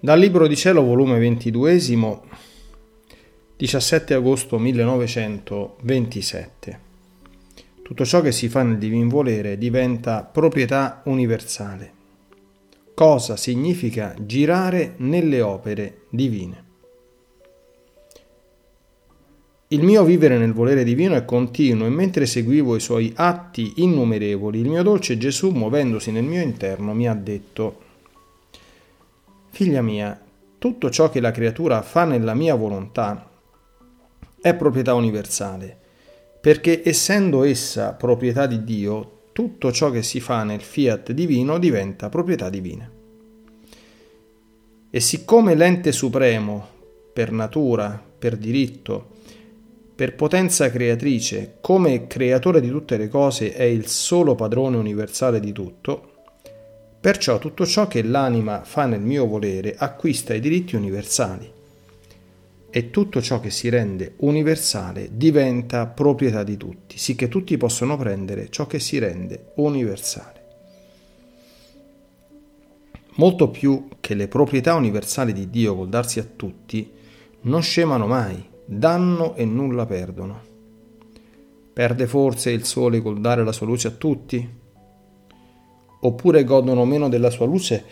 [0.00, 1.76] Dal Libro di Cielo, volume 22,
[3.56, 6.80] 17 agosto 1927.
[7.82, 11.92] Tutto ciò che si fa nel divin volere diventa proprietà universale.
[12.94, 16.64] Cosa significa girare nelle opere divine?
[19.66, 24.60] Il mio vivere nel volere divino è continuo e mentre seguivo i suoi atti innumerevoli,
[24.60, 27.86] il mio dolce Gesù, muovendosi nel mio interno, mi ha detto
[29.58, 30.16] Figlia mia,
[30.56, 33.28] tutto ciò che la creatura fa nella mia volontà
[34.40, 35.76] è proprietà universale,
[36.40, 42.08] perché essendo essa proprietà di Dio, tutto ciò che si fa nel fiat divino diventa
[42.08, 42.88] proprietà divina.
[44.90, 46.64] E siccome l'ente supremo,
[47.12, 49.08] per natura, per diritto,
[49.92, 55.50] per potenza creatrice, come creatore di tutte le cose, è il solo padrone universale di
[55.50, 56.12] tutto,
[57.00, 61.52] Perciò tutto ciò che l'anima fa nel mio volere acquista i diritti universali
[62.70, 68.50] e tutto ciò che si rende universale diventa proprietà di tutti, sicché tutti possono prendere
[68.50, 70.36] ciò che si rende universale.
[73.14, 76.92] Molto più che le proprietà universali di Dio col darsi a tutti,
[77.42, 80.42] non scemano mai, danno e nulla perdono.
[81.72, 84.48] Perde forse il sole col dare la sua luce a tutti?
[86.00, 87.84] Oppure godono meno della sua luce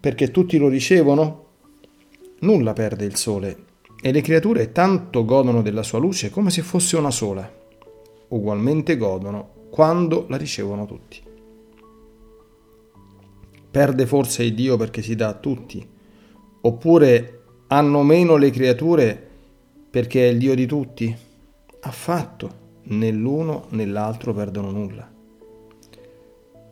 [0.00, 1.46] perché tutti lo ricevono?
[2.40, 3.64] Nulla perde il sole
[4.00, 7.58] e le creature tanto godono della sua luce come se fosse una sola.
[8.28, 11.22] Ugualmente godono quando la ricevono tutti.
[13.70, 15.86] Perde forse il Dio perché si dà a tutti?
[16.62, 19.28] Oppure hanno meno le creature
[19.90, 21.14] perché è il Dio di tutti?
[21.80, 22.50] Affatto,
[22.84, 25.19] né l'uno né l'altro perdono nulla.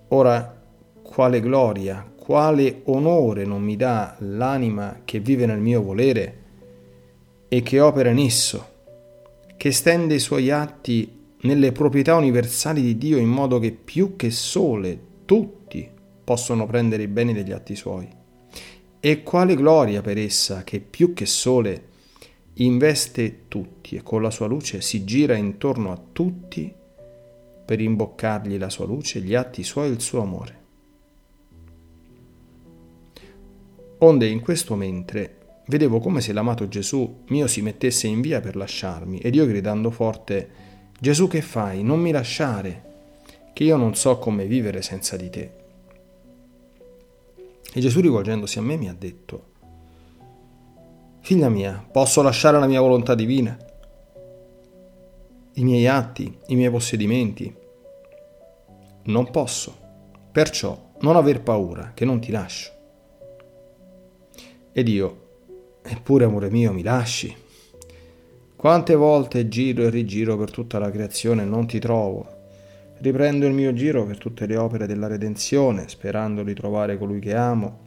[0.08, 0.62] Ora,
[1.02, 6.36] quale gloria, quale onore non mi dà l'anima che vive nel mio volere
[7.48, 8.66] e che opera in esso,
[9.56, 14.30] che stende i suoi atti nelle proprietà universali di Dio in modo che più che
[14.30, 15.88] sole tutti
[16.24, 18.08] possono prendere i beni degli atti suoi.
[19.00, 21.86] E quale gloria per essa che più che sole
[22.54, 26.74] investe tutti e con la sua luce si gira intorno a tutti
[27.68, 30.56] per imboccargli la sua luce, gli atti suoi e il suo amore.
[33.98, 38.56] Onde in questo mentre vedevo come se l'amato Gesù mio si mettesse in via per
[38.56, 40.48] lasciarmi ed io gridando forte
[40.98, 41.82] Gesù che fai?
[41.82, 42.84] Non mi lasciare,
[43.52, 45.52] che io non so come vivere senza di te.
[47.70, 49.44] E Gesù rivolgendosi a me mi ha detto
[51.20, 53.67] Figlia mia, posso lasciare la mia volontà divina?
[55.58, 57.52] I miei atti, i miei possedimenti.
[59.04, 59.76] Non posso,
[60.30, 62.70] perciò non aver paura che non ti lascio.
[64.72, 65.26] Ed io,
[65.82, 67.34] eppure amore mio, mi lasci.
[68.54, 72.36] Quante volte giro e rigiro per tutta la creazione e non ti trovo.
[72.98, 77.34] Riprendo il mio giro per tutte le opere della redenzione, sperando di trovare colui che
[77.34, 77.86] amo,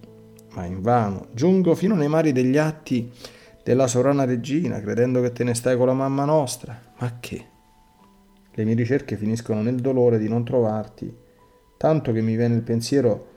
[0.56, 1.28] ma invano.
[1.32, 3.10] Giungo fino nei mari degli atti
[3.64, 6.78] della sovrana regina, credendo che te ne stai con la mamma nostra.
[7.00, 7.51] Ma che?
[8.54, 11.14] Le mie ricerche finiscono nel dolore di non trovarti,
[11.78, 13.28] tanto che mi viene il pensiero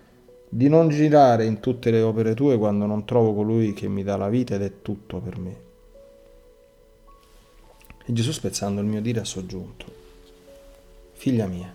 [0.49, 4.17] di non girare in tutte le opere tue quando non trovo colui che mi dà
[4.17, 5.63] la vita ed è tutto per me.
[8.07, 9.87] E Gesù spezzando il mio dire ha soggiunto,
[11.13, 11.75] figlia mia,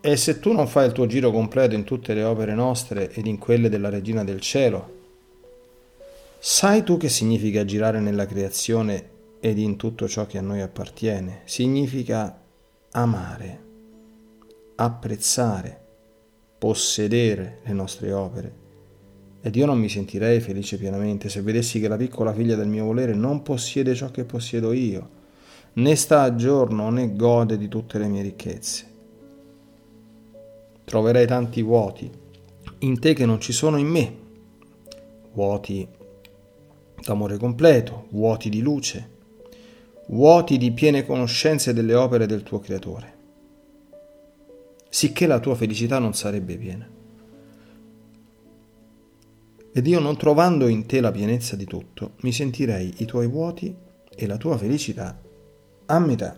[0.00, 3.26] e se tu non fai il tuo giro completo in tutte le opere nostre ed
[3.26, 4.96] in quelle della Regina del Cielo,
[6.38, 11.42] sai tu che significa girare nella creazione ed in tutto ciò che a noi appartiene.
[11.44, 12.40] Significa
[12.92, 13.64] amare,
[14.76, 15.80] apprezzare,
[16.58, 18.66] possedere le nostre opere.
[19.40, 22.84] Ed io non mi sentirei felice pienamente se vedessi che la piccola figlia del mio
[22.84, 25.16] volere non possiede ciò che possiedo io,
[25.74, 28.86] né sta a giorno né gode di tutte le mie ricchezze.
[30.84, 32.10] Troverei tanti vuoti
[32.80, 34.16] in te che non ci sono in me,
[35.32, 35.86] vuoti
[37.04, 39.16] d'amore completo, vuoti di luce,
[40.10, 43.16] vuoti di piene conoscenze delle opere del tuo Creatore,
[44.88, 46.88] sicché la tua felicità non sarebbe piena.
[49.70, 53.74] Ed io non trovando in te la pienezza di tutto, mi sentirei i tuoi vuoti
[54.08, 55.20] e la tua felicità
[55.86, 56.36] a metà.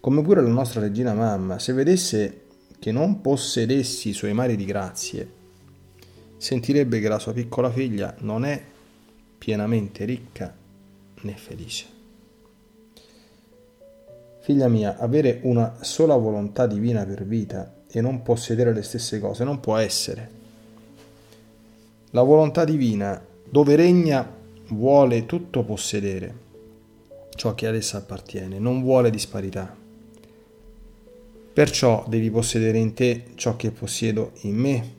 [0.00, 2.42] Come pure la nostra regina mamma, se vedesse
[2.78, 5.32] che non possedessi i suoi mari di grazie,
[6.36, 8.62] sentirebbe che la sua piccola figlia non è
[9.38, 10.62] pienamente ricca
[11.24, 11.86] né felice.
[14.40, 19.42] Figlia mia, avere una sola volontà divina per vita e non possedere le stesse cose
[19.42, 20.42] non può essere.
[22.10, 24.28] La volontà divina, dove regna,
[24.68, 26.42] vuole tutto possedere,
[27.34, 29.74] ciò che ad essa appartiene, non vuole disparità.
[31.52, 34.92] Perciò devi possedere in te ciò che possiedo in me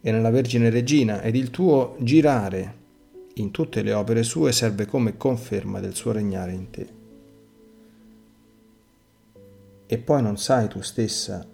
[0.00, 2.80] e nella Vergine Regina ed il tuo girare
[3.34, 6.88] in tutte le opere sue serve come conferma del suo regnare in te.
[9.86, 11.46] E poi non sai tu stessa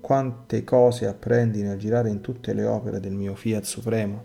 [0.00, 4.24] quante cose apprendi nel girare in tutte le opere del mio Fiat Supremo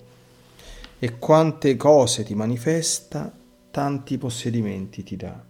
[0.99, 3.31] e quante cose ti manifesta,
[3.69, 5.45] tanti possedimenti ti dà.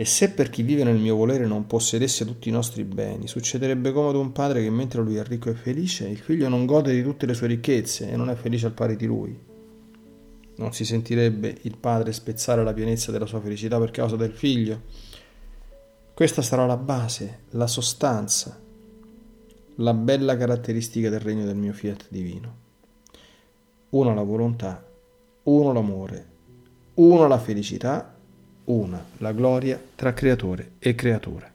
[0.00, 3.92] E se per chi vive nel mio volere non possedesse tutti i nostri beni, succederebbe
[3.92, 6.94] come ad un padre che mentre lui è ricco e felice, il figlio non gode
[6.94, 9.38] di tutte le sue ricchezze e non è felice al pari di lui.
[10.56, 14.80] Non si sentirebbe il padre spezzare la pienezza della sua felicità per causa del figlio,
[16.14, 18.58] questa sarà la base, la sostanza,
[19.74, 22.56] la bella caratteristica del regno del mio fiat divino.
[23.90, 24.82] Uno la volontà,
[25.42, 26.26] uno l'amore,
[26.94, 28.14] uno la felicità,
[28.64, 31.50] una la gloria tra creatore e creatura.